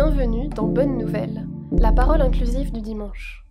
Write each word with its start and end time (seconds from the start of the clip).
Bienvenue 0.00 0.46
dans 0.46 0.68
Bonne 0.68 0.96
Nouvelle, 0.96 1.48
la 1.72 1.90
parole 1.90 2.22
inclusive 2.22 2.70
du 2.70 2.80
dimanche. 2.80 3.44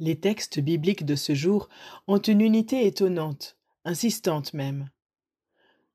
Les 0.00 0.18
textes 0.18 0.58
bibliques 0.58 1.06
de 1.06 1.14
ce 1.14 1.36
jour 1.36 1.68
ont 2.08 2.18
une 2.18 2.40
unité 2.40 2.88
étonnante, 2.88 3.56
insistante 3.84 4.52
même. 4.52 4.90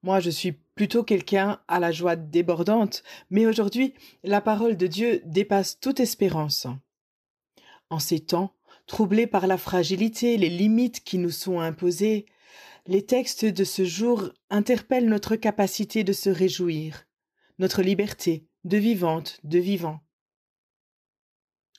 Moi, 0.01 0.21
je 0.21 0.29
suis 0.29 0.53
plutôt 0.79 1.03
quelqu'un 1.03 1.59
à 1.67 1.77
la 1.81 1.91
joie 1.91 2.15
débordante, 2.15 3.03
mais 3.29 3.45
aujourd'hui, 3.45 3.93
la 4.23 4.39
parole 4.39 4.77
de 4.77 4.87
Dieu 4.87 5.21
dépasse 5.25 5.77
toute 5.81 5.99
espérance. 5.99 6.67
En 7.89 7.99
ces 7.99 8.21
temps, 8.21 8.55
troublés 8.87 9.27
par 9.27 9.45
la 9.45 9.57
fragilité, 9.57 10.37
les 10.37 10.47
limites 10.47 11.03
qui 11.03 11.17
nous 11.17 11.31
sont 11.31 11.59
imposées, 11.59 12.27
les 12.87 13.05
textes 13.05 13.43
de 13.43 13.65
ce 13.65 13.83
jour 13.83 14.29
interpellent 14.49 15.09
notre 15.09 15.35
capacité 15.35 16.05
de 16.05 16.13
se 16.13 16.29
réjouir, 16.29 17.03
notre 17.57 17.81
liberté 17.81 18.47
de 18.63 18.77
vivante, 18.77 19.41
de 19.43 19.59
vivant. 19.59 19.99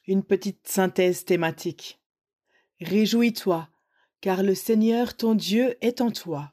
Une 0.08 0.24
petite 0.24 0.68
synthèse 0.68 1.24
thématique. 1.24 2.02
Réjouis-toi, 2.82 3.66
car 4.20 4.42
le 4.42 4.54
Seigneur 4.54 5.16
ton 5.16 5.34
Dieu 5.34 5.78
est 5.80 6.02
en 6.02 6.10
toi. 6.10 6.52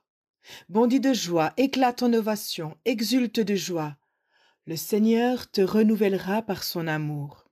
Bondis 0.70 1.00
de 1.00 1.14
joie, 1.14 1.54
éclate 1.58 2.04
en 2.04 2.14
ovation, 2.14 2.78
exulte 2.86 3.40
de 3.40 3.56
joie. 3.56 3.96
Le 4.66 4.76
Seigneur 4.76 5.50
te 5.50 5.62
renouvellera 5.62 6.42
par 6.42 6.64
son 6.64 6.88
amour. 6.88 7.46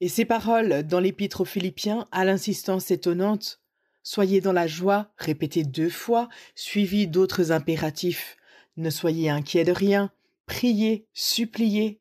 Et 0.00 0.08
ces 0.08 0.24
paroles 0.24 0.82
dans 0.84 1.00
l'épître 1.00 1.42
aux 1.42 1.46
Philippiens, 1.46 2.08
à 2.10 2.24
l'insistance 2.24 2.90
étonnante, 2.90 3.62
Soyez 4.04 4.40
dans 4.40 4.52
la 4.52 4.66
joie, 4.66 5.12
répétées 5.16 5.62
deux 5.62 5.88
fois, 5.88 6.28
suivies 6.54 7.06
d'autres 7.06 7.52
impératifs. 7.52 8.36
Ne 8.76 8.90
soyez 8.90 9.30
inquiets 9.30 9.64
de 9.64 9.72
rien, 9.72 10.10
priez, 10.46 11.06
suppliez. 11.12 12.00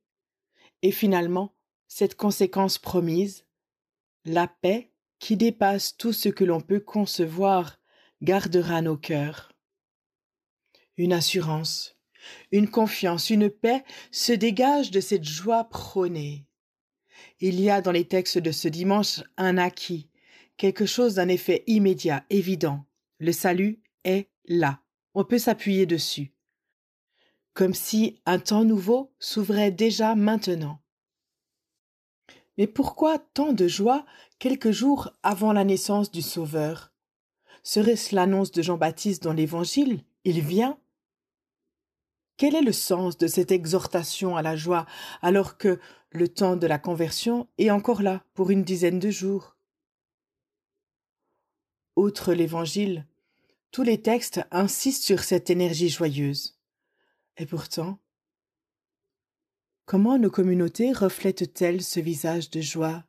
Et 0.81 0.91
finalement, 0.91 1.53
cette 1.88 2.16
conséquence 2.16 2.80
promise, 2.80 3.45
la 4.25 4.47
paix 4.47 4.91
qui 5.19 5.38
dépasse 5.38 5.95
tout 5.95 6.13
ce 6.13 6.30
que 6.30 6.44
l'on 6.44 6.59
peut 6.59 6.80
concevoir, 6.80 7.78
gardera 8.23 8.81
nos 8.81 8.97
cœurs. 8.97 9.52
Une 11.02 11.13
assurance, 11.13 11.97
une 12.52 12.69
confiance, 12.69 13.31
une 13.31 13.49
paix 13.49 13.83
se 14.11 14.33
dégagent 14.33 14.91
de 14.91 14.99
cette 14.99 15.23
joie 15.23 15.63
prônée. 15.63 16.45
Il 17.39 17.59
y 17.59 17.71
a 17.71 17.81
dans 17.81 17.91
les 17.91 18.05
textes 18.05 18.38
de 18.38 18.52
ce 18.52 18.67
dimanche 18.67 19.23
un 19.35 19.57
acquis, 19.57 20.11
quelque 20.57 20.85
chose 20.85 21.16
d'un 21.16 21.27
effet 21.27 21.63
immédiat, 21.66 22.23
évident. 22.29 22.85
Le 23.17 23.31
salut 23.31 23.81
est 24.03 24.29
là. 24.45 24.83
On 25.16 25.23
peut 25.23 25.39
s'appuyer 25.39 25.88
dessus. 25.88 26.35
Comme 27.55 27.73
si 27.73 28.22
un 28.27 28.38
temps 28.38 28.63
nouveau 28.63 29.11
s'ouvrait 29.17 29.72
déjà 29.72 30.13
maintenant. 30.13 30.83
Mais 32.59 32.67
pourquoi 32.67 33.17
tant 33.17 33.53
de 33.53 33.67
joie 33.67 34.05
quelques 34.38 34.69
jours 34.69 35.09
avant 35.23 35.52
la 35.52 35.63
naissance 35.63 36.11
du 36.11 36.22
Sauveur? 36.22 36.94
Serait-ce 37.63 38.13
l'annonce 38.13 38.52
de 38.52 38.61
Jean-Baptiste 38.61 39.23
dans 39.23 39.33
l'Évangile? 39.33 40.03
Il 40.25 40.41
vient 40.41 40.77
Quel 42.42 42.56
est 42.56 42.64
le 42.64 42.72
sens 42.72 43.20
de 43.20 43.28
cette 43.28 43.52
exhortation 43.52 44.36
à 44.36 44.42
la 44.42 44.56
joie 44.56 44.88
alors 45.22 45.59
que 45.59 45.80
le 46.09 46.28
temps 46.28 46.56
de 46.56 46.66
la 46.66 46.80
conversion 46.80 47.47
est 47.59 47.70
encore 47.70 48.02
là 48.02 48.25
pour 48.34 48.50
une 48.50 48.63
dizaine 48.63 48.97
de 48.97 49.12
jours? 49.12 49.56
Outre 51.96 52.34
l'Évangile, 52.34 53.06
tous 53.69 53.84
les 53.84 54.02
textes 54.02 54.41
insistent 54.50 55.03
sur 55.03 55.19
cette 55.19 55.52
énergie 55.52 55.90
joyeuse. 55.90 56.57
Et 57.38 57.46
pourtant, 57.46 58.00
Comment 59.85 60.18
nos 60.18 60.31
communautés 60.31 60.94
reflètent-elles 60.94 61.84
ce 61.84 62.00
visage 62.00 62.50
de 62.50 62.62
joie? 62.62 63.03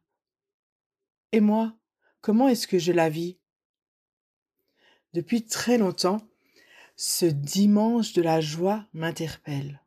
Et 1.32 1.40
moi, 1.40 1.74
comment 2.20 2.48
est-ce 2.48 2.68
que 2.68 2.78
je 2.78 2.92
la 2.92 3.08
vis? 3.08 3.38
Depuis 5.14 5.46
très 5.46 5.78
longtemps, 5.78 6.20
ce 6.96 7.26
dimanche 7.26 8.12
de 8.12 8.22
la 8.22 8.40
joie 8.40 8.86
m'interpelle. 8.92 9.80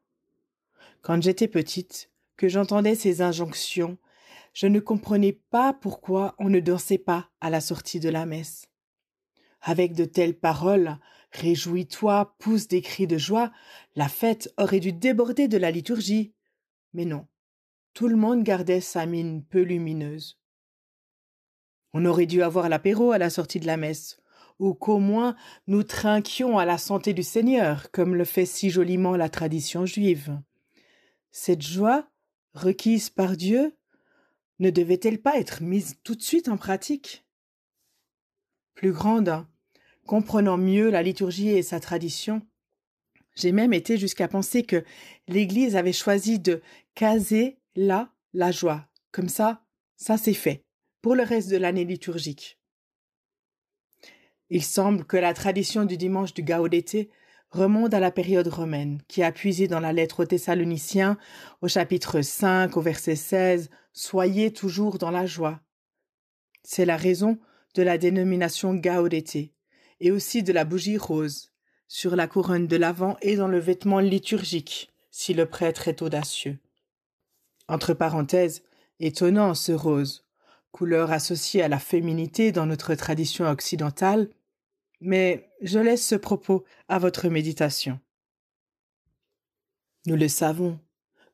Quand 1.01 1.21
j'étais 1.21 1.47
petite, 1.47 2.09
que 2.37 2.47
j'entendais 2.47 2.95
ces 2.95 3.21
injonctions, 3.21 3.97
je 4.53 4.67
ne 4.67 4.79
comprenais 4.79 5.33
pas 5.33 5.73
pourquoi 5.73 6.35
on 6.39 6.49
ne 6.49 6.59
dansait 6.59 6.97
pas 6.97 7.29
à 7.41 7.49
la 7.49 7.61
sortie 7.61 7.99
de 7.99 8.09
la 8.09 8.25
messe. 8.25 8.67
Avec 9.61 9.93
de 9.93 10.05
telles 10.05 10.37
paroles, 10.37 10.99
Réjouis-toi, 11.35 12.33
pousse 12.39 12.69
des 12.69 12.81
cris 12.81 13.07
de 13.07 13.17
joie, 13.17 13.51
la 13.95 14.07
fête 14.07 14.53
aurait 14.57 14.79
dû 14.79 14.93
déborder 14.93 15.49
de 15.49 15.57
la 15.57 15.69
liturgie. 15.69 16.33
Mais 16.93 17.03
non, 17.03 17.27
tout 17.93 18.07
le 18.07 18.15
monde 18.15 18.43
gardait 18.43 18.79
sa 18.79 19.05
mine 19.05 19.43
peu 19.43 19.61
lumineuse. 19.61 20.39
On 21.93 22.05
aurait 22.05 22.25
dû 22.25 22.41
avoir 22.41 22.69
l'apéro 22.69 23.11
à 23.11 23.17
la 23.17 23.29
sortie 23.29 23.59
de 23.59 23.67
la 23.67 23.75
messe, 23.75 24.17
ou 24.59 24.73
qu'au 24.73 24.99
moins 24.99 25.35
nous 25.67 25.83
trinquions 25.83 26.57
à 26.57 26.65
la 26.65 26.77
santé 26.77 27.13
du 27.13 27.23
Seigneur, 27.23 27.91
comme 27.91 28.15
le 28.15 28.25
fait 28.25 28.45
si 28.45 28.69
joliment 28.69 29.15
la 29.15 29.29
tradition 29.29 29.85
juive. 29.85 30.39
Cette 31.31 31.61
joie, 31.61 32.07
requise 32.53 33.09
par 33.09 33.35
Dieu, 33.35 33.75
ne 34.59 34.69
devait-elle 34.69 35.21
pas 35.21 35.37
être 35.37 35.61
mise 35.61 35.97
tout 36.03 36.15
de 36.15 36.21
suite 36.21 36.47
en 36.47 36.57
pratique? 36.57 37.25
Plus 38.73 38.93
grande, 38.93 39.45
comprenant 40.05 40.57
mieux 40.57 40.89
la 40.89 41.03
liturgie 41.03 41.49
et 41.49 41.63
sa 41.63 41.79
tradition, 41.79 42.41
j'ai 43.35 43.51
même 43.51 43.73
été 43.73 43.97
jusqu'à 43.97 44.27
penser 44.27 44.63
que 44.63 44.83
l'Église 45.27 45.75
avait 45.75 45.93
choisi 45.93 46.39
de 46.39 46.61
caser 46.93 47.59
là 47.75 48.13
la 48.33 48.51
joie. 48.51 48.87
Comme 49.11 49.29
ça, 49.29 49.63
ça 49.97 50.17
c'est 50.17 50.33
fait 50.33 50.63
pour 51.01 51.15
le 51.15 51.23
reste 51.23 51.49
de 51.49 51.57
l'année 51.57 51.85
liturgique. 51.85 52.59
Il 54.49 54.63
semble 54.63 55.05
que 55.05 55.17
la 55.17 55.33
tradition 55.33 55.85
du 55.85 55.97
dimanche 55.97 56.33
du 56.33 56.43
Gaudete 56.43 57.09
remonte 57.49 57.93
à 57.93 57.99
la 57.99 58.11
période 58.11 58.47
romaine, 58.47 59.01
qui 59.07 59.23
a 59.23 59.31
puisé 59.31 59.67
dans 59.67 59.79
la 59.79 59.93
lettre 59.93 60.21
aux 60.21 60.25
Thessaloniciens, 60.25 61.17
au 61.61 61.67
chapitre 61.67 62.21
5, 62.21 62.75
au 62.77 62.81
verset 62.81 63.15
16, 63.15 63.69
Soyez 63.93 64.51
toujours 64.51 64.97
dans 64.97 65.11
la 65.11 65.25
joie. 65.25 65.61
C'est 66.63 66.85
la 66.85 66.97
raison 66.97 67.39
de 67.75 67.81
la 67.81 67.97
dénomination 67.97 68.75
Gaudete, 68.75 69.51
et 70.01 70.11
aussi 70.11 70.43
de 70.43 70.51
la 70.51 70.65
bougie 70.65 70.97
rose, 70.97 71.53
sur 71.87 72.15
la 72.15 72.27
couronne 72.27 72.67
de 72.67 72.75
l'avant 72.75 73.15
et 73.21 73.37
dans 73.37 73.47
le 73.47 73.59
vêtement 73.59 73.99
liturgique, 73.99 74.91
si 75.11 75.33
le 75.33 75.45
prêtre 75.45 75.87
est 75.87 76.01
audacieux. 76.01 76.59
Entre 77.67 77.93
parenthèses, 77.93 78.63
étonnant 78.99 79.53
ce 79.53 79.71
rose, 79.71 80.24
couleur 80.75 81.13
associée 81.13 81.61
à 81.61 81.69
la 81.69 81.79
féminité 81.79 82.51
dans 82.51 82.65
notre 82.65 82.95
tradition 82.95 83.45
occidentale, 83.45 84.29
mais 84.99 85.49
je 85.61 85.79
laisse 85.79 86.05
ce 86.05 86.15
propos 86.15 86.65
à 86.89 86.99
votre 86.99 87.29
méditation. 87.29 87.97
Nous 90.05 90.17
le 90.17 90.27
savons, 90.27 90.77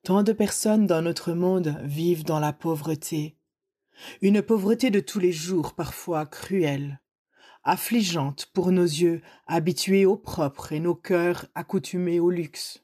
tant 0.03 0.21
de 0.21 0.31
personnes 0.31 0.85
dans 0.85 1.01
notre 1.01 1.33
monde 1.33 1.75
vivent 1.81 2.23
dans 2.23 2.39
la 2.39 2.53
pauvreté, 2.53 3.35
une 4.21 4.43
pauvreté 4.43 4.91
de 4.91 4.99
tous 4.99 5.17
les 5.17 5.31
jours 5.31 5.73
parfois 5.73 6.27
cruelle, 6.27 7.01
affligeante 7.63 8.45
pour 8.53 8.71
nos 8.71 8.83
yeux 8.83 9.23
habitués 9.47 10.05
au 10.05 10.17
propre 10.17 10.71
et 10.71 10.79
nos 10.79 10.93
cœurs 10.95 11.47
accoutumés 11.55 12.19
au 12.19 12.29
luxe. 12.29 12.83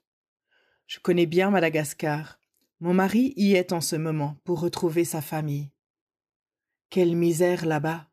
Je 0.88 1.00
connais 1.00 1.28
bien 1.28 1.52
Madagascar. 1.52 2.40
Mon 2.80 2.96
mari 2.96 3.34
y 3.36 3.54
est 3.54 3.74
en 3.74 3.82
ce 3.82 3.96
moment 3.96 4.38
pour 4.44 4.60
retrouver 4.60 5.06
sa 5.06 5.22
famille. 5.22 5.70
Quelle 6.90 7.18
misère 7.18 7.66
là-bas. 7.66 8.08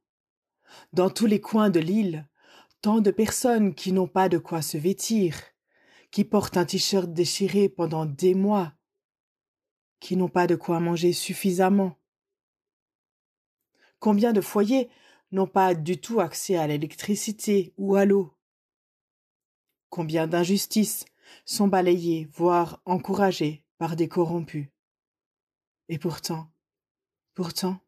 Dans 0.93 1.09
tous 1.09 1.27
les 1.27 1.41
coins 1.41 1.71
de 1.71 1.79
l'île, 1.79 2.29
tant 2.81 3.01
de 3.01 3.13
personnes 3.13 3.75
qui 3.75 3.93
n'ont 3.93 4.09
pas 4.09 4.29
de 4.29 4.39
quoi 4.39 4.63
se 4.63 4.77
vêtir, 4.77 5.41
qui 6.11 6.25
portent 6.25 6.57
un 6.57 6.65
t-shirt 6.65 7.13
déchiré 7.13 7.69
pendant 7.69 8.05
des 8.05 8.35
mois, 8.35 8.73
qui 10.01 10.17
n'ont 10.17 10.29
pas 10.29 10.49
de 10.49 10.57
quoi 10.57 10.81
manger 10.81 11.13
suffisamment. 11.13 11.97
Combien 14.01 14.33
de 14.33 14.41
foyers 14.41 14.91
n'ont 15.31 15.47
pas 15.47 15.75
du 15.75 16.01
tout 16.01 16.21
accès 16.21 16.57
à 16.57 16.67
l'électricité 16.67 17.73
ou 17.79 17.95
à 17.95 18.05
l'eau? 18.05 18.35
Combien 19.89 20.27
d'injustices 20.27 21.05
sont 21.45 21.69
balayées, 21.69 22.29
voire 22.33 22.83
encouragées 22.87 23.65
par 23.79 23.95
des 23.95 24.09
corrompus? 24.09 24.69
Et 25.89 25.99
pourtant, 25.99 26.51
pourtant, 27.35 27.79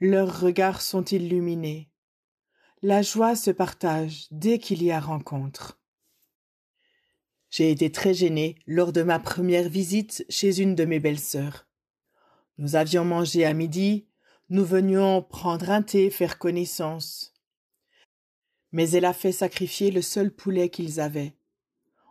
leurs 0.00 0.40
regards 0.40 0.80
sont 0.80 1.04
illuminés. 1.04 1.90
La 2.82 3.02
joie 3.02 3.34
se 3.34 3.50
partage 3.50 4.28
dès 4.30 4.58
qu'il 4.58 4.82
y 4.84 4.92
a 4.92 5.00
rencontre. 5.00 5.80
J'ai 7.50 7.72
été 7.72 7.90
très 7.90 8.14
gênée 8.14 8.56
lors 8.66 8.92
de 8.92 9.02
ma 9.02 9.18
première 9.18 9.68
visite 9.68 10.24
chez 10.28 10.60
une 10.60 10.76
de 10.76 10.84
mes 10.84 11.00
belles-sœurs. 11.00 11.66
Nous 12.58 12.76
avions 12.76 13.04
mangé 13.04 13.44
à 13.44 13.54
midi, 13.54 14.06
nous 14.50 14.64
venions 14.64 15.22
prendre 15.22 15.70
un 15.70 15.82
thé, 15.82 16.10
faire 16.10 16.38
connaissance. 16.38 17.34
Mais 18.70 18.90
elle 18.90 19.06
a 19.06 19.12
fait 19.12 19.32
sacrifier 19.32 19.90
le 19.90 20.02
seul 20.02 20.30
poulet 20.30 20.68
qu'ils 20.68 21.00
avaient. 21.00 21.34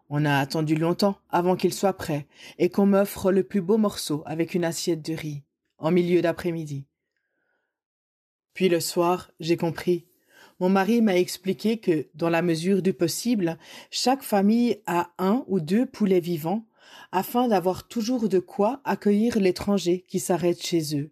On 0.09 0.25
a 0.25 0.39
attendu 0.39 0.75
longtemps 0.75 1.19
avant 1.29 1.55
qu'il 1.55 1.73
soit 1.73 1.93
prêt 1.93 2.27
et 2.57 2.69
qu'on 2.69 2.85
m'offre 2.85 3.31
le 3.31 3.43
plus 3.43 3.61
beau 3.61 3.77
morceau 3.77 4.23
avec 4.25 4.55
une 4.55 4.65
assiette 4.65 5.05
de 5.05 5.13
riz, 5.13 5.43
en 5.77 5.91
milieu 5.91 6.21
d'après-midi. 6.21 6.87
Puis 8.57 8.69
le 8.69 8.79
soir, 8.79 9.29
j'ai 9.39 9.55
compris. 9.55 10.07
Mon 10.59 10.67
mari 10.67 11.03
m'a 11.03 11.15
expliqué 11.15 11.77
que, 11.77 12.07
dans 12.15 12.31
la 12.31 12.41
mesure 12.41 12.81
du 12.81 12.91
possible, 12.91 13.59
chaque 13.91 14.23
famille 14.23 14.81
a 14.87 15.11
un 15.19 15.45
ou 15.45 15.59
deux 15.59 15.85
poulets 15.85 16.19
vivants 16.19 16.65
afin 17.11 17.47
d'avoir 17.47 17.87
toujours 17.87 18.29
de 18.29 18.39
quoi 18.39 18.81
accueillir 18.83 19.37
l'étranger 19.37 20.05
qui 20.07 20.19
s'arrête 20.19 20.59
chez 20.59 20.97
eux. 20.97 21.11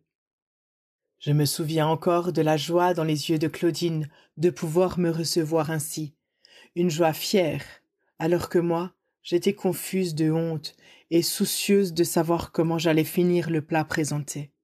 Je 1.20 1.34
me 1.34 1.46
souviens 1.46 1.86
encore 1.86 2.34
de 2.34 2.42
la 2.42 2.58
joie 2.58 2.96
dans 2.96 3.04
les 3.04 3.30
yeux 3.30 3.38
de 3.38 3.48
Claudine 3.48 4.10
de 4.38 4.50
pouvoir 4.50 4.98
me 4.98 5.12
recevoir 5.12 5.70
ainsi, 5.70 6.16
une 6.76 6.90
joie 6.90 7.14
fière, 7.14 7.64
alors 8.18 8.50
que 8.50 8.58
moi, 8.58 8.96
j'étais 9.22 9.54
confuse 9.54 10.16
de 10.16 10.32
honte 10.32 10.76
et 11.12 11.22
soucieuse 11.22 11.94
de 11.94 12.04
savoir 12.04 12.52
comment 12.52 12.80
j'allais 12.80 13.04
finir 13.04 13.52
le 13.52 13.62
plat 13.62 13.86
présenté. 13.86 14.55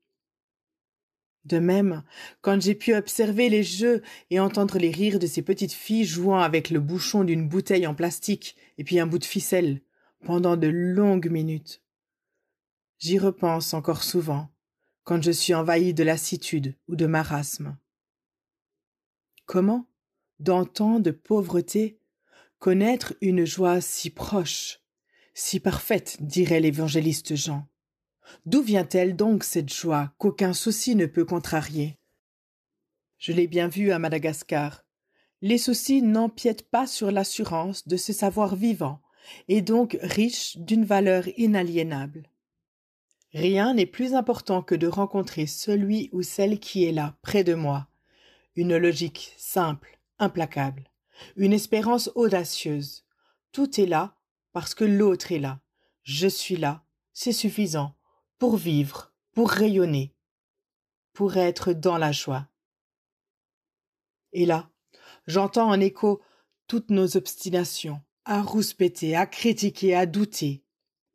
De 1.45 1.57
même, 1.57 2.03
quand 2.41 2.61
j'ai 2.61 2.75
pu 2.75 2.93
observer 2.93 3.49
les 3.49 3.63
jeux 3.63 4.03
et 4.29 4.39
entendre 4.39 4.77
les 4.77 4.91
rires 4.91 5.17
de 5.17 5.25
ces 5.25 5.41
petites 5.41 5.73
filles 5.73 6.05
jouant 6.05 6.39
avec 6.39 6.69
le 6.69 6.79
bouchon 6.79 7.23
d'une 7.23 7.47
bouteille 7.47 7.87
en 7.87 7.95
plastique 7.95 8.55
et 8.77 8.83
puis 8.83 8.99
un 8.99 9.07
bout 9.07 9.17
de 9.17 9.25
ficelle 9.25 9.81
pendant 10.23 10.55
de 10.55 10.67
longues 10.67 11.29
minutes. 11.31 11.81
J'y 12.99 13.17
repense 13.17 13.73
encore 13.73 14.03
souvent 14.03 14.51
quand 15.03 15.23
je 15.23 15.31
suis 15.31 15.55
envahi 15.55 15.95
de 15.95 16.03
lassitude 16.03 16.75
ou 16.87 16.95
de 16.95 17.07
marasme. 17.07 17.77
Comment, 19.45 19.89
dans 20.39 20.65
tant 20.65 20.99
de 20.99 21.09
pauvreté, 21.09 21.99
connaître 22.59 23.15
une 23.21 23.45
joie 23.45 23.81
si 23.81 24.11
proche, 24.11 24.79
si 25.33 25.59
parfaite, 25.59 26.17
dirait 26.21 26.59
l'évangéliste 26.59 27.35
Jean? 27.35 27.67
D'où 28.45 28.61
vient-elle 28.61 29.15
donc 29.15 29.43
cette 29.43 29.73
joie 29.73 30.13
qu'aucun 30.17 30.53
souci 30.53 30.95
ne 30.95 31.05
peut 31.05 31.25
contrarier? 31.25 31.97
Je 33.17 33.33
l'ai 33.33 33.47
bien 33.47 33.67
vu 33.67 33.91
à 33.91 33.99
Madagascar. 33.99 34.83
Les 35.41 35.57
soucis 35.57 36.01
n'empiètent 36.01 36.69
pas 36.69 36.87
sur 36.87 37.11
l'assurance 37.11 37.87
de 37.87 37.97
ce 37.97 38.13
savoir 38.13 38.55
vivant, 38.55 39.01
et 39.47 39.61
donc 39.61 39.97
riche 40.01 40.57
d'une 40.57 40.85
valeur 40.85 41.27
inaliénable. 41.37 42.29
Rien 43.33 43.73
n'est 43.73 43.85
plus 43.85 44.13
important 44.13 44.61
que 44.61 44.75
de 44.75 44.87
rencontrer 44.87 45.47
celui 45.47 46.09
ou 46.11 46.21
celle 46.21 46.59
qui 46.59 46.85
est 46.85 46.91
là, 46.91 47.15
près 47.21 47.43
de 47.43 47.53
moi. 47.53 47.87
Une 48.55 48.75
logique 48.75 49.33
simple, 49.37 49.99
implacable, 50.19 50.91
une 51.37 51.53
espérance 51.53 52.11
audacieuse. 52.15 53.05
Tout 53.51 53.79
est 53.79 53.85
là 53.85 54.15
parce 54.51 54.75
que 54.75 54.83
l'autre 54.83 55.31
est 55.31 55.39
là. 55.39 55.61
Je 56.03 56.27
suis 56.27 56.57
là, 56.57 56.83
c'est 57.13 57.31
suffisant, 57.31 57.95
pour 58.41 58.57
vivre, 58.57 59.13
pour 59.33 59.51
rayonner, 59.51 60.15
pour 61.13 61.37
être 61.37 61.73
dans 61.73 61.99
la 61.99 62.11
joie. 62.11 62.47
Et 64.33 64.47
là, 64.47 64.71
j'entends 65.27 65.69
en 65.69 65.79
écho 65.79 66.23
toutes 66.65 66.89
nos 66.89 67.17
obstinations, 67.17 68.01
à 68.25 68.41
rouspéter, 68.41 69.15
à 69.15 69.27
critiquer, 69.27 69.93
à 69.93 70.07
douter. 70.07 70.63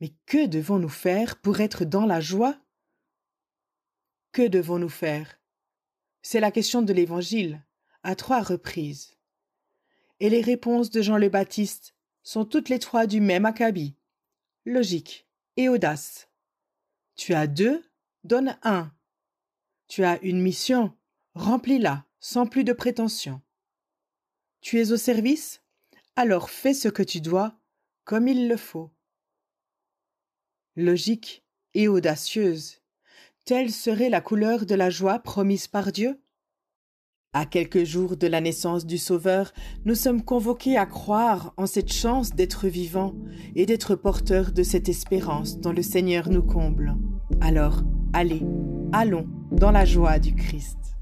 Mais 0.01 0.13
que 0.27 0.47
devons-nous 0.47 0.89
faire 0.89 1.41
pour 1.41 1.59
être 1.59 1.85
dans 1.85 2.07
la 2.07 2.21
joie? 2.21 2.57
Que 4.31 4.47
devons-nous 4.47 4.89
faire? 4.89 5.37
C'est 6.23 6.39
la 6.39 6.53
question 6.53 6.81
de 6.81 6.93
l'Évangile, 6.93 7.61
à 8.05 8.15
trois 8.15 8.41
reprises. 8.41 9.17
Et 10.21 10.31
les 10.31 10.43
réponses 10.43 10.91
de 10.91 11.03
Jean 11.03 11.19
le 11.19 11.29
Baptiste 11.29 11.97
sont 12.23 12.45
toutes 12.45 12.69
les 12.69 12.79
trois 12.79 13.09
du 13.09 13.21
même 13.21 13.47
acabit. 13.47 13.97
Logique 14.65 15.27
et 15.57 15.69
audace. 15.69 16.26
Tu 17.17 17.35
as 17.35 17.47
deux, 17.47 17.85
donne 18.25 18.59
un. 18.63 18.93
Tu 19.89 20.05
as 20.05 20.21
une 20.23 20.41
mission, 20.41 20.97
remplis-la, 21.35 22.05
sans 22.21 22.47
plus 22.47 22.65
de 22.65 22.73
prétention. 22.73 23.41
Tu 24.61 24.81
es 24.81 24.93
au 24.93 24.97
service 24.97 25.63
Alors 26.17 26.51
fais 26.51 26.75
ce 26.75 26.89
que 26.89 27.03
tu 27.03 27.21
dois, 27.21 27.59
comme 28.05 28.29
il 28.29 28.49
le 28.49 28.57
faut 28.57 28.91
logique 30.77 31.43
et 31.75 31.89
audacieuse. 31.89 32.81
Telle 33.45 33.73
serait 33.73 34.11
la 34.11 34.21
couleur 34.21 34.67
de 34.67 34.75
la 34.75 34.91
joie 34.91 35.19
promise 35.19 35.67
par 35.67 35.91
Dieu 35.93 36.21
À 37.39 37.45
quelques 37.45 37.85
jours 37.85 38.17
de 38.17 38.27
la 38.27 38.41
naissance 38.41 38.87
du 38.87 38.97
Sauveur, 38.97 39.53
nous 39.85 39.95
sommes 39.95 40.23
convoqués 40.23 40.79
à 40.79 40.87
croire 40.87 41.53
en 41.59 41.67
cette 41.67 41.93
chance 41.93 42.31
d'être 42.31 42.67
vivants 42.67 43.13
et 43.55 43.67
d'être 43.67 43.95
porteurs 43.95 44.53
de 44.53 44.63
cette 44.63 44.89
espérance 44.89 45.61
dont 45.61 45.73
le 45.73 45.83
Seigneur 45.83 46.31
nous 46.31 46.43
comble. 46.43 46.97
Alors, 47.43 47.83
allez, 48.15 48.41
allons 48.91 49.27
dans 49.53 49.71
la 49.71 49.85
joie 49.85 50.19
du 50.19 50.35
Christ. 50.35 50.96